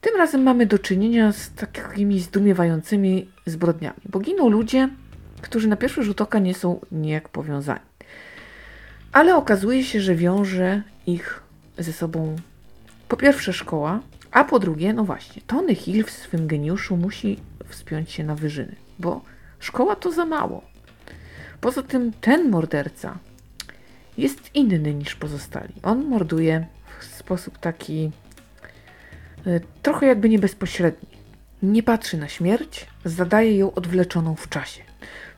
Tym 0.00 0.16
razem 0.16 0.42
mamy 0.42 0.66
do 0.66 0.78
czynienia 0.78 1.32
z 1.32 1.52
takimi 1.52 2.20
zdumiewającymi 2.20 3.28
zbrodniami, 3.46 4.00
bo 4.04 4.20
giną 4.20 4.48
ludzie, 4.48 4.88
którzy 5.42 5.68
na 5.68 5.76
pierwszy 5.76 6.02
rzut 6.02 6.20
oka 6.20 6.38
nie 6.38 6.54
są 6.54 6.80
nijak 6.92 7.28
powiązani. 7.28 7.80
Ale 9.12 9.36
okazuje 9.36 9.84
się, 9.84 10.00
że 10.00 10.14
wiąże 10.14 10.82
ich 11.06 11.42
ze 11.78 11.92
sobą 11.92 12.36
po 13.08 13.16
pierwsze 13.16 13.52
szkoła, 13.52 14.00
a 14.30 14.44
po 14.44 14.58
drugie, 14.58 14.92
no 14.92 15.04
właśnie, 15.04 15.42
Tony 15.46 15.74
Hill 15.74 16.04
w 16.04 16.10
swym 16.10 16.46
geniuszu 16.46 16.96
musi 16.96 17.38
wspiąć 17.68 18.10
się 18.10 18.24
na 18.24 18.34
wyżyny, 18.34 18.76
bo 18.98 19.20
szkoła 19.58 19.96
to 19.96 20.12
za 20.12 20.24
mało. 20.24 20.62
Poza 21.60 21.82
tym 21.82 22.12
ten 22.20 22.50
morderca 22.50 23.18
jest 24.18 24.54
inny 24.54 24.94
niż 24.94 25.14
pozostali. 25.14 25.74
On 25.82 26.04
morduje 26.04 26.66
w 27.00 27.04
sposób 27.04 27.58
taki 27.58 28.10
trochę 29.82 30.06
jakby 30.06 30.28
nie 30.28 30.38
bezpośredni. 30.38 31.08
Nie 31.62 31.82
patrzy 31.82 32.16
na 32.16 32.28
śmierć, 32.28 32.86
zadaje 33.04 33.56
ją 33.56 33.74
odwleczoną 33.74 34.34
w 34.34 34.48
czasie. 34.48 34.82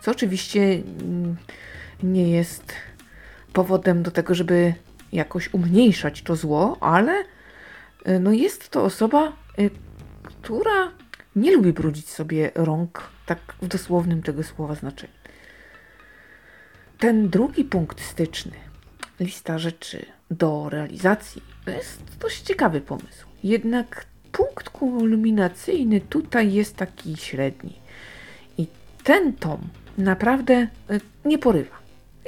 Co 0.00 0.10
oczywiście 0.10 0.60
mm, 0.62 1.36
nie 2.02 2.30
jest 2.30 2.72
powodem 3.52 4.02
do 4.02 4.10
tego, 4.10 4.34
żeby 4.34 4.74
jakoś 5.12 5.54
umniejszać 5.54 6.22
to 6.22 6.36
zło, 6.36 6.76
ale 6.80 7.24
y, 8.08 8.20
no 8.20 8.32
jest 8.32 8.68
to 8.68 8.84
osoba, 8.84 9.32
y, 9.58 9.70
która 10.22 10.90
nie 11.36 11.52
lubi 11.56 11.72
brudzić 11.72 12.08
sobie 12.08 12.50
rąk, 12.54 13.10
tak 13.26 13.38
w 13.62 13.68
dosłownym 13.68 14.22
tego 14.22 14.42
słowa 14.42 14.74
znaczeniu. 14.74 15.12
Ten 16.98 17.28
drugi 17.28 17.64
punkt 17.64 18.00
styczny, 18.00 18.56
lista 19.20 19.58
rzeczy 19.58 20.06
do 20.30 20.68
realizacji, 20.68 21.42
to 21.64 21.70
jest 21.70 22.02
dość 22.18 22.42
ciekawy 22.42 22.80
pomysł. 22.80 23.29
Jednak 23.44 24.06
punkt 24.32 24.70
kulminacyjny 24.70 26.00
tutaj 26.00 26.52
jest 26.52 26.76
taki 26.76 27.16
średni. 27.16 27.72
I 28.58 28.66
ten 29.04 29.32
tom 29.32 29.58
naprawdę 29.98 30.68
y, 30.90 31.00
nie 31.24 31.38
porywa. 31.38 31.76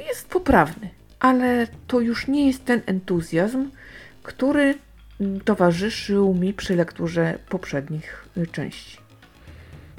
Jest 0.07 0.29
poprawny 0.29 0.89
ale 1.23 1.67
to 1.87 1.99
już 1.99 2.27
nie 2.27 2.47
jest 2.47 2.65
ten 2.65 2.81
entuzjazm, 2.85 3.69
który 4.23 4.75
towarzyszył 5.45 6.33
mi 6.33 6.53
przy 6.53 6.75
lekturze 6.75 7.39
poprzednich 7.49 8.27
y, 8.37 8.47
części. 8.47 8.97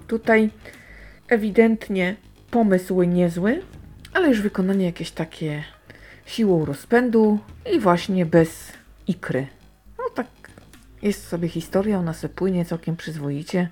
Tutaj 0.06 0.50
ewidentnie 1.28 2.16
pomysł 2.50 3.02
niezły, 3.02 3.62
ale 4.12 4.28
już 4.28 4.40
wykonanie 4.40 4.86
jakieś 4.86 5.10
takie 5.10 5.64
siłą 6.26 6.64
rozpędu 6.64 7.38
i 7.72 7.80
właśnie 7.80 8.26
bez 8.26 8.72
ikry. 9.06 9.46
Jest 11.04 11.28
sobie 11.28 11.48
historia, 11.48 11.98
ona 11.98 12.12
se 12.12 12.28
płynie 12.28 12.64
całkiem 12.64 12.96
przyzwoicie. 12.96 13.68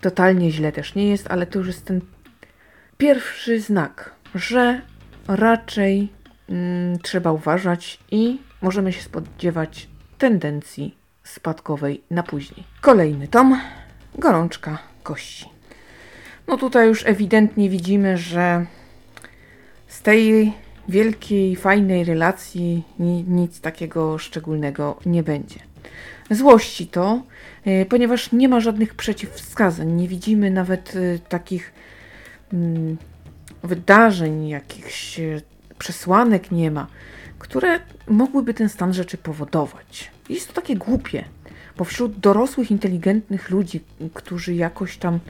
Totalnie 0.00 0.50
źle 0.50 0.72
też 0.72 0.94
nie 0.94 1.08
jest, 1.08 1.26
ale 1.30 1.46
to 1.46 1.58
już 1.58 1.68
jest 1.68 1.84
ten 1.84 2.00
pierwszy 2.98 3.60
znak, 3.60 4.14
że 4.34 4.80
raczej 5.28 6.12
mm, 6.48 6.98
trzeba 6.98 7.32
uważać 7.32 7.98
i 8.10 8.38
możemy 8.62 8.92
się 8.92 9.02
spodziewać 9.02 9.88
tendencji 10.18 10.94
spadkowej 11.24 12.02
na 12.10 12.22
później. 12.22 12.64
Kolejny 12.80 13.28
tom, 13.28 13.60
gorączka 14.14 14.78
kości. 15.02 15.46
No 16.48 16.56
tutaj 16.56 16.88
już 16.88 17.06
ewidentnie 17.06 17.70
widzimy, 17.70 18.18
że 18.18 18.66
z 19.86 20.02
tej 20.02 20.52
wielkiej, 20.88 21.56
fajnej 21.56 22.04
relacji 22.04 22.82
ni 22.98 23.24
nic 23.24 23.60
takiego 23.60 24.18
szczególnego 24.18 24.98
nie 25.06 25.22
będzie. 25.22 25.60
Złości 26.30 26.86
to, 26.86 27.22
y, 27.66 27.86
ponieważ 27.88 28.32
nie 28.32 28.48
ma 28.48 28.60
żadnych 28.60 28.94
przeciwwskazań, 28.94 29.92
nie 29.92 30.08
widzimy 30.08 30.50
nawet 30.50 30.96
y, 30.96 31.20
takich 31.28 31.72
y, 32.52 32.56
wydarzeń, 33.62 34.48
jakichś 34.48 35.20
przesłanek 35.78 36.50
nie 36.50 36.70
ma, 36.70 36.86
które 37.38 37.80
mogłyby 38.08 38.54
ten 38.54 38.68
stan 38.68 38.94
rzeczy 38.94 39.18
powodować. 39.18 40.10
Jest 40.28 40.48
to 40.48 40.54
takie 40.54 40.76
głupie, 40.76 41.24
bo 41.76 41.84
wśród 41.84 42.18
dorosłych, 42.18 42.70
inteligentnych 42.70 43.50
ludzi, 43.50 43.80
którzy 44.14 44.54
jakoś 44.54 44.96
tam 44.96 45.20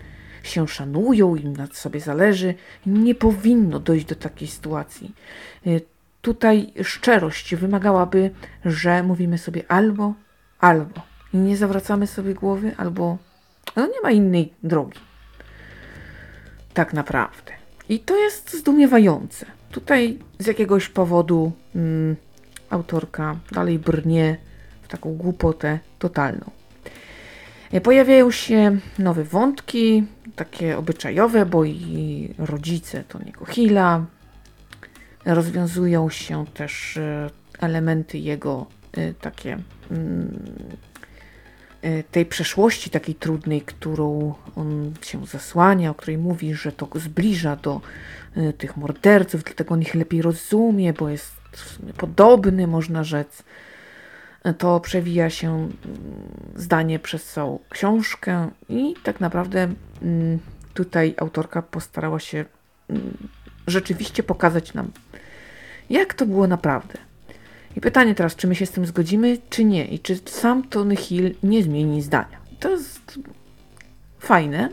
się 0.42 0.68
szanują, 0.68 1.36
im 1.36 1.56
na 1.56 1.66
sobie 1.66 2.00
zależy, 2.00 2.54
nie 2.86 3.14
powinno 3.14 3.80
dojść 3.80 4.06
do 4.06 4.14
takiej 4.14 4.48
sytuacji. 4.48 5.14
Tutaj 6.22 6.72
szczerość 6.82 7.54
wymagałaby, 7.54 8.30
że 8.64 9.02
mówimy 9.02 9.38
sobie 9.38 9.62
albo, 9.68 10.14
albo. 10.60 11.00
Nie 11.34 11.56
zawracamy 11.56 12.06
sobie 12.06 12.34
głowy, 12.34 12.74
albo 12.76 13.18
no 13.76 13.86
nie 13.86 14.00
ma 14.02 14.10
innej 14.10 14.52
drogi. 14.62 15.00
Tak 16.74 16.92
naprawdę. 16.92 17.52
I 17.88 18.00
to 18.00 18.16
jest 18.16 18.54
zdumiewające. 18.58 19.46
Tutaj 19.70 20.18
z 20.38 20.46
jakiegoś 20.46 20.88
powodu 20.88 21.52
mm, 21.74 22.16
autorka 22.70 23.36
dalej 23.52 23.78
brnie 23.78 24.36
w 24.82 24.88
taką 24.88 25.14
głupotę 25.14 25.78
totalną. 25.98 26.50
E, 27.72 27.80
pojawiają 27.80 28.30
się 28.30 28.78
nowe 28.98 29.24
wątki, 29.24 30.04
takie 30.36 30.78
obyczajowe, 30.78 31.46
bo 31.46 31.64
i 31.64 32.34
rodzice 32.38 33.04
to 33.08 33.18
niego 33.18 33.44
Hilla. 33.44 34.06
Rozwiązują 35.24 36.10
się 36.10 36.46
też 36.46 36.96
e, 36.96 37.30
elementy 37.58 38.18
jego 38.18 38.66
takie 39.20 39.58
mm, 39.90 40.38
e, 41.82 42.02
tej 42.02 42.26
przeszłości 42.26 42.90
takiej 42.90 43.14
trudnej, 43.14 43.60
którą 43.60 44.34
on 44.56 44.94
się 45.02 45.26
zasłania, 45.26 45.90
o 45.90 45.94
której 45.94 46.18
mówi, 46.18 46.54
że 46.54 46.72
to 46.72 46.88
zbliża 46.94 47.56
do 47.56 47.80
e, 48.36 48.52
tych 48.52 48.76
morderców, 48.76 49.44
dlatego 49.44 49.74
on 49.74 49.82
ich 49.82 49.94
lepiej 49.94 50.22
rozumie, 50.22 50.92
bo 50.92 51.08
jest 51.08 51.36
podobny, 51.96 52.66
można 52.66 53.04
rzec. 53.04 53.42
To 54.58 54.80
przewija 54.80 55.30
się 55.30 55.54
mm, 55.54 55.72
zdanie 56.56 56.98
przez 56.98 57.24
całą 57.24 57.58
książkę 57.70 58.50
i 58.68 58.94
tak 59.02 59.20
naprawdę 59.20 59.68
mm, 60.02 60.38
tutaj 60.74 61.14
autorka 61.18 61.62
postarała 61.62 62.20
się 62.20 62.44
rzeczywiście 63.66 64.22
pokazać 64.22 64.74
nam, 64.74 64.90
jak 65.90 66.14
to 66.14 66.26
było 66.26 66.46
naprawdę. 66.46 66.98
I 67.76 67.80
pytanie 67.80 68.14
teraz, 68.14 68.36
czy 68.36 68.46
my 68.46 68.54
się 68.54 68.66
z 68.66 68.70
tym 68.70 68.86
zgodzimy, 68.86 69.38
czy 69.50 69.64
nie? 69.64 69.84
I 69.84 69.98
czy 69.98 70.16
sam 70.24 70.62
Tony 70.62 70.96
Hill 70.96 71.34
nie 71.42 71.62
zmieni 71.62 72.02
zdania? 72.02 72.38
To 72.60 72.70
jest 72.70 73.18
fajne. 74.18 74.68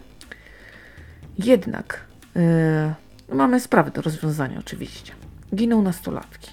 Jednak 1.39 2.05
yy, 3.29 3.35
mamy 3.35 3.59
sprawę 3.59 3.91
do 3.91 4.01
rozwiązania, 4.01 4.59
oczywiście. 4.59 5.13
Giną 5.55 5.81
nastolatki. 5.81 6.51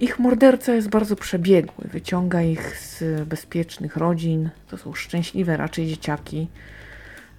Ich 0.00 0.18
morderca 0.18 0.74
jest 0.74 0.88
bardzo 0.88 1.16
przebiegły, 1.16 1.88
wyciąga 1.88 2.42
ich 2.42 2.76
z 2.76 3.24
bezpiecznych 3.28 3.96
rodzin. 3.96 4.50
To 4.68 4.78
są 4.78 4.94
szczęśliwe 4.94 5.56
raczej 5.56 5.86
dzieciaki. 5.86 6.48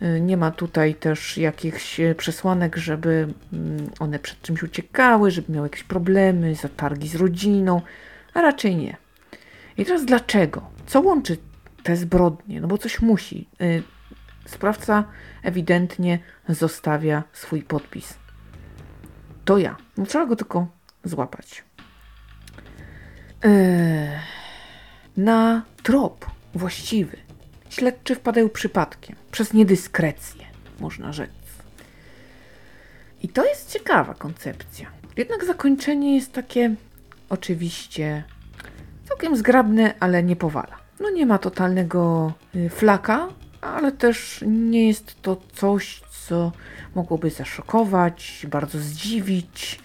Y, 0.01 0.21
nie 0.21 0.37
ma 0.37 0.51
tutaj 0.51 0.95
też 0.95 1.37
jakichś 1.37 2.01
przesłanek, 2.17 2.77
żeby 2.77 3.27
mm, 3.53 3.89
one 3.99 4.19
przed 4.19 4.41
czymś 4.41 4.63
uciekały, 4.63 5.31
żeby 5.31 5.53
miały 5.53 5.65
jakieś 5.65 5.83
problemy, 5.83 6.55
zatargi 6.55 7.07
z 7.07 7.15
rodziną, 7.15 7.81
a 8.33 8.41
raczej 8.41 8.75
nie. 8.75 8.97
I 9.77 9.85
teraz 9.85 10.05
dlaczego? 10.05 10.69
Co 10.85 11.01
łączy 11.01 11.37
te 11.83 11.95
zbrodnie? 11.95 12.61
No 12.61 12.67
bo 12.67 12.77
coś 12.77 13.01
musi. 13.01 13.49
Y, 13.61 13.83
sprawca 14.45 15.03
ewidentnie 15.43 16.19
zostawia 16.49 17.23
swój 17.33 17.61
podpis. 17.61 18.13
To 19.45 19.57
ja. 19.57 19.75
No 19.97 20.05
trzeba 20.05 20.25
go 20.25 20.35
tylko 20.35 20.67
złapać. 21.03 21.63
Eee, 23.43 24.09
na 25.17 25.61
trop 25.83 26.25
właściwy 26.55 27.17
śledczy 27.69 28.15
wpadają 28.15 28.49
przypadkiem, 28.49 29.15
przez 29.31 29.53
niedyskrecję, 29.53 30.45
można 30.79 31.13
rzec. 31.13 31.29
I 33.23 33.29
to 33.29 33.45
jest 33.45 33.71
ciekawa 33.71 34.13
koncepcja. 34.13 34.91
Jednak 35.17 35.45
zakończenie 35.45 36.15
jest 36.15 36.33
takie 36.33 36.75
oczywiście 37.29 38.23
całkiem 39.07 39.37
zgrabne, 39.37 39.93
ale 39.99 40.23
nie 40.23 40.35
powala. 40.35 40.77
No 40.99 41.09
nie 41.09 41.25
ma 41.25 41.37
totalnego 41.37 42.33
y, 42.55 42.69
flaka, 42.69 43.27
ale 43.61 43.91
też 43.91 44.43
nie 44.47 44.87
jest 44.87 45.21
to 45.21 45.37
coś, 45.53 46.01
co 46.27 46.51
mogłoby 46.95 47.29
zaszokować, 47.29 48.45
bardzo 48.49 48.79
zdziwić, 48.79 49.79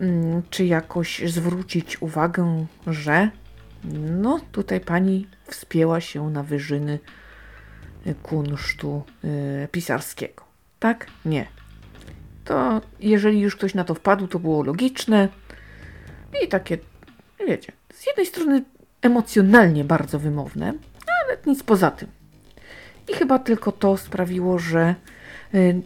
mm, 0.00 0.42
czy 0.50 0.64
jakoś 0.64 1.22
zwrócić 1.26 2.02
uwagę, 2.02 2.66
że 2.86 3.30
no 4.00 4.40
tutaj 4.52 4.80
pani 4.80 5.26
wspięła 5.44 6.00
się 6.00 6.30
na 6.30 6.42
wyżyny 6.42 6.98
kunsztu 8.22 9.02
y, 9.64 9.68
pisarskiego. 9.68 10.44
Tak? 10.78 11.06
Nie. 11.24 11.46
To 12.44 12.80
jeżeli 13.00 13.40
już 13.40 13.56
ktoś 13.56 13.74
na 13.74 13.84
to 13.84 13.94
wpadł, 13.94 14.26
to 14.28 14.38
było 14.38 14.62
logiczne 14.62 15.28
i 16.44 16.48
takie, 16.48 16.78
wiecie, 17.46 17.72
z 17.94 18.06
jednej 18.06 18.26
strony 18.26 18.64
emocjonalnie 19.02 19.84
bardzo 19.84 20.18
wymowne, 20.18 20.72
ale 21.24 21.38
nic 21.46 21.62
poza 21.62 21.90
tym. 21.90 22.08
I 23.08 23.14
chyba 23.14 23.38
tylko 23.38 23.72
to 23.72 23.96
sprawiło, 23.96 24.58
że 24.58 24.94
y, 25.54 25.80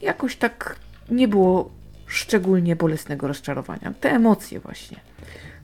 jakoś 0.00 0.36
tak 0.36 0.76
nie 1.10 1.28
było 1.28 1.70
szczególnie 2.06 2.76
bolesnego 2.76 3.28
rozczarowania. 3.28 3.92
Te 4.00 4.10
emocje 4.10 4.60
właśnie. 4.60 5.00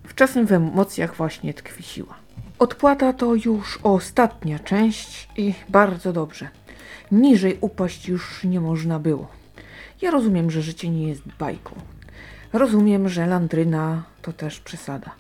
Wczasem 0.05 0.47
w 0.47 0.53
emocjach 0.53 1.17
właśnie 1.17 1.55
tkwi 1.55 1.83
siła. 1.83 2.15
Odpłata 2.59 3.13
to 3.13 3.35
już 3.35 3.79
ostatnia 3.83 4.59
część 4.59 5.29
i 5.37 5.55
bardzo 5.69 6.13
dobrze. 6.13 6.49
Niżej 7.13 7.59
upaść 7.61 8.09
już 8.09 8.45
nie 8.45 8.61
można 8.61 8.99
było. 8.99 9.29
Ja 10.03 10.11
rozumiem, 10.11 10.51
że 10.51 10.63
życie 10.63 10.91
nie 10.91 11.09
jest 11.09 11.23
bajką. 11.39 11.75
Rozumiem, 12.53 13.09
że 13.09 13.27
landryna 13.27 14.03
to 14.23 14.33
też 14.33 14.61
przesada. 14.61 15.11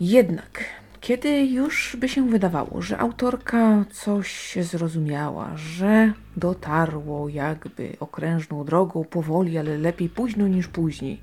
Jednak, 0.00 0.64
kiedy 1.00 1.46
już 1.46 1.96
by 2.00 2.08
się 2.08 2.28
wydawało, 2.28 2.82
że 2.82 2.98
autorka 2.98 3.84
coś 3.92 4.58
zrozumiała, 4.60 5.56
że 5.56 6.12
dotarło 6.36 7.28
jakby 7.28 7.96
okrężną 8.00 8.64
drogą 8.64 9.04
powoli, 9.04 9.58
ale 9.58 9.78
lepiej 9.78 10.08
późno 10.08 10.48
niż 10.48 10.68
później, 10.68 11.22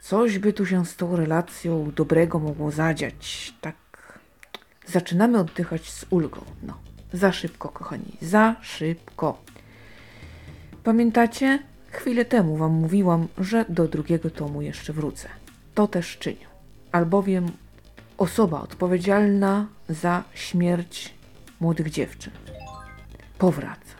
Coś 0.00 0.38
by 0.38 0.52
tu 0.52 0.66
się 0.66 0.86
z 0.86 0.96
tą 0.96 1.16
relacją 1.16 1.92
dobrego 1.96 2.38
mogło 2.38 2.70
zadziać. 2.70 3.54
Tak 3.60 3.76
zaczynamy 4.86 5.38
oddychać 5.38 5.90
z 5.90 6.06
ulgą. 6.10 6.40
No, 6.62 6.78
za 7.12 7.32
szybko, 7.32 7.68
kochani, 7.68 8.16
za 8.20 8.56
szybko. 8.62 9.42
Pamiętacie? 10.84 11.58
Chwilę 11.90 12.24
temu 12.24 12.56
wam 12.56 12.72
mówiłam, 12.72 13.28
że 13.38 13.64
do 13.68 13.88
drugiego 13.88 14.30
tomu 14.30 14.62
jeszcze 14.62 14.92
wrócę. 14.92 15.28
To 15.74 15.86
też 15.86 16.18
czynię. 16.18 16.46
Albowiem 16.92 17.52
osoba 18.18 18.60
odpowiedzialna 18.60 19.66
za 19.88 20.24
śmierć 20.34 21.14
młodych 21.60 21.90
dziewczyn 21.90 22.32
powraca. 23.38 23.94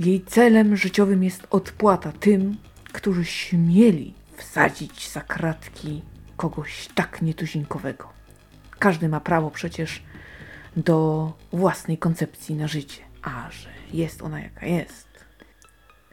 Jej 0.00 0.24
celem 0.24 0.76
życiowym 0.76 1.24
jest 1.24 1.46
odpłata 1.50 2.12
tym, 2.12 2.56
którzy 2.92 3.24
śmieli 3.24 4.14
wsadzić 4.36 5.10
za 5.10 5.20
kratki 5.20 6.02
kogoś 6.36 6.88
tak 6.94 7.22
nietuzinkowego. 7.22 8.08
Każdy 8.78 9.08
ma 9.08 9.20
prawo 9.20 9.50
przecież 9.50 10.02
do 10.76 11.32
własnej 11.52 11.98
koncepcji 11.98 12.54
na 12.54 12.68
życie, 12.68 13.02
a 13.22 13.50
że 13.50 13.68
jest 13.92 14.22
ona 14.22 14.40
jaka 14.40 14.66
jest. 14.66 15.08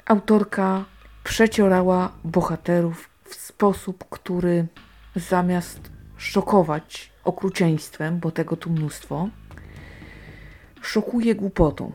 Autorka 0.05 0.85
przeciorała 1.27 2.11
bohaterów 2.23 3.09
w 3.23 3.35
sposób, 3.35 4.05
który 4.09 4.67
zamiast 5.15 5.91
szokować 6.17 7.11
okrucieństwem, 7.23 8.19
bo 8.19 8.31
tego 8.31 8.55
tu 8.55 8.69
mnóstwo, 8.69 9.29
szokuje 10.81 11.35
głupotą. 11.35 11.91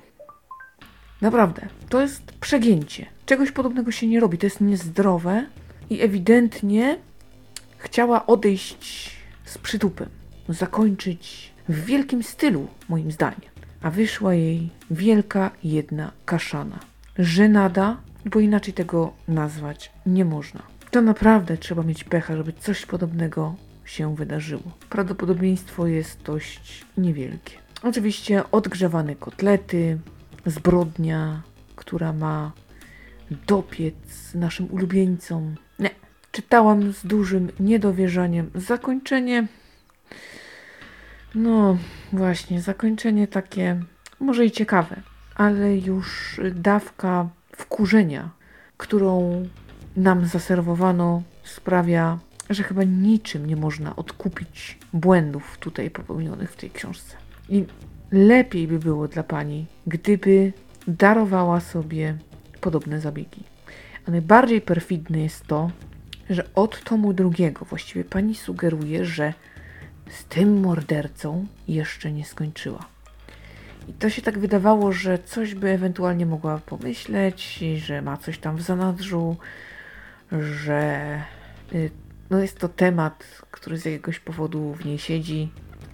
Naprawdę, 1.20 1.68
to 1.88 2.00
jest 2.00 2.22
przegięcie. 2.40 3.06
Czegoś 3.26 3.50
podobnego 3.50 3.90
się 3.92 4.06
nie 4.06 4.20
robi. 4.20 4.38
To 4.38 4.46
jest 4.46 4.60
niezdrowe, 4.60 5.46
i 5.90 6.00
ewidentnie 6.00 6.98
chciała 7.78 8.26
odejść 8.26 9.10
z 9.44 9.58
przytupem, 9.58 10.08
zakończyć 10.48 11.52
w 11.68 11.84
wielkim 11.84 12.22
stylu, 12.22 12.68
moim 12.88 13.12
zdaniem. 13.12 13.50
A 13.82 13.90
wyszła 13.90 14.34
jej 14.34 14.70
wielka 14.90 15.50
jedna 15.64 16.12
kaszana. 16.24 16.78
Żenada, 17.18 17.96
bo 18.24 18.40
inaczej 18.40 18.74
tego 18.74 19.12
nazwać 19.28 19.92
nie 20.06 20.24
można. 20.24 20.62
To 20.90 21.02
naprawdę 21.02 21.56
trzeba 21.56 21.82
mieć 21.82 22.04
pecha, 22.04 22.37
żeby 22.37 22.52
coś 22.52 22.87
podobnego 22.87 23.54
się 23.85 24.16
wydarzyło. 24.16 24.62
Prawdopodobieństwo 24.90 25.87
jest 25.87 26.22
dość 26.22 26.85
niewielkie. 26.96 27.52
Oczywiście 27.82 28.50
odgrzewane 28.50 29.16
kotlety, 29.16 29.98
zbrodnia, 30.46 31.42
która 31.76 32.12
ma 32.12 32.52
dopiec 33.46 33.94
naszym 34.35 34.72
ulubieńcom, 34.72 35.56
Czytałam 36.32 36.92
z 36.92 37.06
dużym 37.06 37.48
niedowierzaniem. 37.61 38.50
Zakończenie. 38.54 39.46
No, 41.35 41.76
właśnie, 42.12 42.61
zakończenie 42.61 43.28
takie 43.28 43.80
może 44.20 44.46
i 44.46 44.50
ciekawe, 44.50 45.02
ale 45.35 45.76
już 45.76 46.40
dawka 46.54 47.28
wkurzenia, 47.62 48.31
którą 48.77 49.42
nam 49.96 50.27
zaserwowano, 50.27 51.22
sprawia, 51.44 52.18
że 52.51 52.62
chyba 52.62 52.85
niczym 52.85 53.46
nie 53.46 53.57
można 53.57 53.96
odkupić 53.96 54.79
błędów 54.92 55.59
tutaj 55.59 55.90
popełnionych 55.90 56.53
w 56.53 56.57
tej 56.57 56.70
książce. 56.70 57.16
I 57.48 57.64
lepiej 58.12 58.68
by 58.68 58.79
było 58.79 59.09
dla 59.09 59.22
pani, 59.22 59.66
gdyby 59.87 60.53
darowała 60.88 61.61
sobie 61.61 62.18
podobne 62.61 63.01
zabiegi. 63.01 63.42
A 64.09 64.11
najbardziej 64.11 64.61
perfidne 64.61 65.20
jest 65.20 65.46
to, 65.46 65.70
że 66.31 66.55
od 66.55 66.85
tomu 66.85 67.12
drugiego 67.12 67.64
właściwie 67.64 68.05
pani 68.05 68.35
sugeruje, 68.35 69.05
że 69.05 69.35
z 70.11 70.25
tym 70.25 70.61
mordercą 70.61 71.46
jeszcze 71.68 72.12
nie 72.12 72.25
skończyła. 72.25 72.85
I 73.92 73.94
to 73.98 74.11
się 74.11 74.22
tak 74.22 74.38
wydawało, 74.38 74.92
że 74.92 75.18
coś 75.18 75.55
by 75.55 75.68
ewentualnie 75.68 76.26
mogła 76.26 76.59
pomyśleć, 76.59 77.64
że 77.76 78.02
ma 78.02 78.16
coś 78.16 78.38
tam 78.38 78.57
w 78.57 78.62
zanadrzu, 78.62 79.37
że 80.33 81.22
y, 81.72 81.90
no 82.31 82.38
jest 82.38 82.59
to 82.59 82.68
temat, 82.68 83.42
który 83.50 83.78
z 83.78 83.85
jakiegoś 83.85 84.20
powodu 84.20 84.74
w 84.74 84.85
niej 84.85 84.98
siedzi 84.98 85.50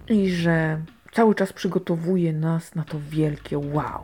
i 0.09 0.31
że 0.31 0.81
cały 1.13 1.35
czas 1.35 1.53
przygotowuje 1.53 2.33
nas 2.33 2.75
na 2.75 2.85
to 2.85 2.99
wielkie 3.11 3.59
wow. 3.59 4.03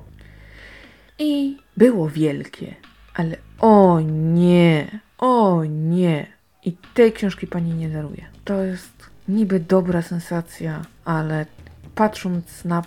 I 1.19 1.59
było 1.77 2.09
wielkie, 2.09 2.75
ale 3.15 3.37
o 3.59 4.01
nie, 4.01 5.01
o 5.19 5.65
nie. 5.65 6.27
I 6.65 6.77
tej 6.95 7.13
książki 7.13 7.47
pani 7.47 7.75
nie 7.75 7.89
daruje. 7.89 8.25
To 8.45 8.63
jest 8.63 9.11
niby 9.29 9.61
dobra 9.61 10.03
sensacja, 10.03 10.83
ale 11.05 11.47
patrząc 11.95 12.65
na 12.65 12.83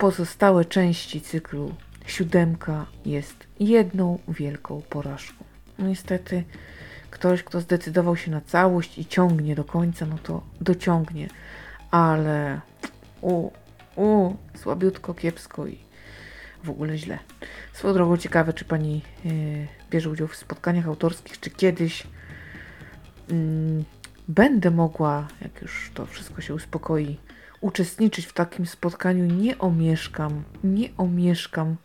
pozostałe 0.00 0.64
części 0.64 1.20
cyklu, 1.20 1.74
siódemka 2.06 2.86
jest 3.06 3.46
jedną 3.60 4.18
wielką 4.28 4.82
porażką. 4.82 5.44
No 5.78 5.88
niestety, 5.88 6.44
ktoś, 7.10 7.42
kto 7.42 7.60
zdecydował 7.60 8.16
się 8.16 8.30
na 8.30 8.40
całość 8.40 8.98
i 8.98 9.06
ciągnie 9.06 9.54
do 9.54 9.64
końca, 9.64 10.06
no 10.06 10.18
to 10.22 10.42
dociągnie, 10.60 11.28
ale 11.90 12.60
u, 13.20 13.50
u, 13.96 14.34
słabiutko, 14.54 15.14
kiepsko 15.14 15.66
i 15.66 15.78
w 16.64 16.70
ogóle 16.70 16.98
źle. 16.98 17.18
Swoją 17.72 17.94
drogą 17.94 18.16
ciekawe, 18.16 18.52
czy 18.52 18.64
pani 18.64 19.02
yy, 19.24 19.32
bierze 19.90 20.10
udział 20.10 20.28
w 20.28 20.36
spotkaniach 20.36 20.86
autorskich, 20.86 21.40
czy 21.40 21.50
kiedyś 21.50 22.06
yy, 23.28 23.36
będę 24.28 24.70
mogła, 24.70 25.28
jak 25.40 25.62
już 25.62 25.90
to 25.94 26.06
wszystko 26.06 26.40
się 26.40 26.54
uspokoi, 26.54 27.18
uczestniczyć 27.60 28.26
w 28.26 28.32
takim 28.32 28.66
spotkaniu. 28.66 29.24
Nie 29.24 29.58
omieszkam, 29.58 30.42
nie 30.64 30.88
omieszkam 30.96 31.76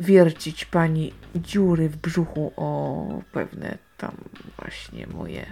wiercić 0.00 0.64
pani 0.64 1.12
dziury 1.34 1.88
w 1.88 1.96
brzuchu 1.96 2.52
o 2.56 3.22
pewne 3.32 3.78
tam 3.96 4.16
właśnie 4.58 5.06
moje 5.06 5.46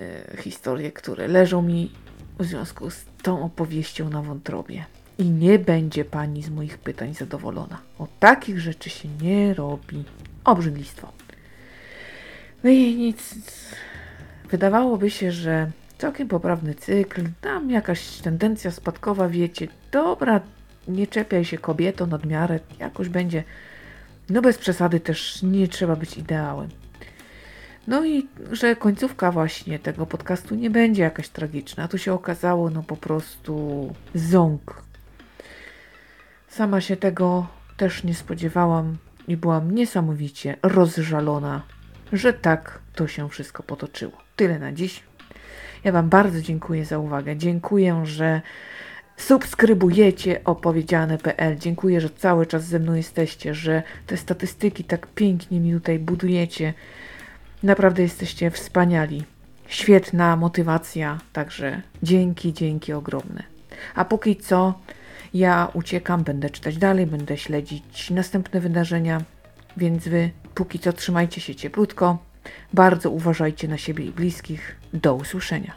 e, 0.00 0.36
historie, 0.42 0.92
które 0.92 1.28
leżą 1.28 1.62
mi 1.62 1.92
w 2.38 2.44
związku 2.44 2.90
z 2.90 3.04
tą 3.22 3.44
opowieścią 3.44 4.10
na 4.10 4.22
wątrobie. 4.22 4.84
I 5.18 5.30
nie 5.30 5.58
będzie 5.58 6.04
pani 6.04 6.42
z 6.42 6.50
moich 6.50 6.78
pytań 6.78 7.14
zadowolona. 7.14 7.80
O 7.98 8.08
takich 8.20 8.60
rzeczy 8.60 8.90
się 8.90 9.08
nie 9.08 9.54
robi. 9.54 10.04
Obrzydlistwo. 10.44 11.12
No 12.64 12.70
i 12.70 12.96
nic. 12.96 13.34
Wydawałoby 14.50 15.10
się, 15.10 15.32
że 15.32 15.70
całkiem 16.00 16.28
poprawny 16.28 16.74
cykl, 16.74 17.22
tam 17.40 17.70
jakaś 17.70 18.16
tendencja 18.16 18.70
spadkowa, 18.70 19.28
wiecie, 19.28 19.68
dobra, 19.92 20.40
nie 20.88 21.06
czepiaj 21.06 21.44
się 21.44 21.58
kobieto 21.58 22.06
nadmiarę, 22.06 22.60
jakoś 22.78 23.08
będzie, 23.08 23.44
no 24.30 24.42
bez 24.42 24.58
przesady 24.58 25.00
też 25.00 25.42
nie 25.42 25.68
trzeba 25.68 25.96
być 25.96 26.18
ideałem. 26.18 26.68
No 27.86 28.04
i 28.04 28.28
że 28.52 28.76
końcówka 28.76 29.32
właśnie 29.32 29.78
tego 29.78 30.06
podcastu 30.06 30.54
nie 30.54 30.70
będzie 30.70 31.02
jakaś 31.02 31.28
tragiczna. 31.28 31.88
Tu 31.88 31.98
się 31.98 32.12
okazało, 32.12 32.70
no 32.70 32.82
po 32.82 32.96
prostu 32.96 33.94
ząg. 34.14 34.82
Sama 36.48 36.80
się 36.80 36.96
tego 36.96 37.46
też 37.76 38.04
nie 38.04 38.14
spodziewałam 38.14 38.96
i 39.28 39.36
byłam 39.36 39.70
niesamowicie 39.70 40.56
rozżalona, 40.62 41.62
że 42.12 42.32
tak 42.32 42.78
to 42.94 43.06
się 43.06 43.28
wszystko 43.28 43.62
potoczyło. 43.62 44.12
Tyle 44.36 44.58
na 44.58 44.72
dziś. 44.72 45.09
Ja 45.84 45.92
Wam 45.92 46.08
bardzo 46.08 46.42
dziękuję 46.42 46.84
za 46.84 46.98
uwagę. 46.98 47.36
Dziękuję, 47.36 48.00
że 48.04 48.40
subskrybujecie 49.16 50.44
opowiedziane.pl. 50.44 51.58
Dziękuję, 51.58 52.00
że 52.00 52.10
cały 52.10 52.46
czas 52.46 52.64
ze 52.64 52.78
mną 52.78 52.94
jesteście, 52.94 53.54
że 53.54 53.82
te 54.06 54.16
statystyki 54.16 54.84
tak 54.84 55.06
pięknie 55.06 55.60
mi 55.60 55.72
tutaj 55.72 55.98
budujecie. 55.98 56.74
Naprawdę 57.62 58.02
jesteście 58.02 58.50
wspaniali. 58.50 59.24
Świetna 59.68 60.36
motywacja, 60.36 61.18
także 61.32 61.82
dzięki, 62.02 62.52
dzięki 62.52 62.92
ogromne. 62.92 63.42
A 63.94 64.04
póki 64.04 64.36
co 64.36 64.74
ja 65.34 65.68
uciekam, 65.74 66.24
będę 66.24 66.50
czytać 66.50 66.76
dalej, 66.76 67.06
będę 67.06 67.36
śledzić 67.36 68.10
następne 68.10 68.60
wydarzenia, 68.60 69.22
więc 69.76 70.08
wy 70.08 70.30
póki 70.54 70.78
co 70.78 70.92
trzymajcie 70.92 71.40
się 71.40 71.54
cieplutko. 71.54 72.29
Bardzo 72.72 73.10
uważajcie 73.10 73.68
na 73.68 73.78
siebie 73.78 74.04
i 74.04 74.10
bliskich. 74.10 74.76
Do 74.92 75.14
usłyszenia. 75.14 75.74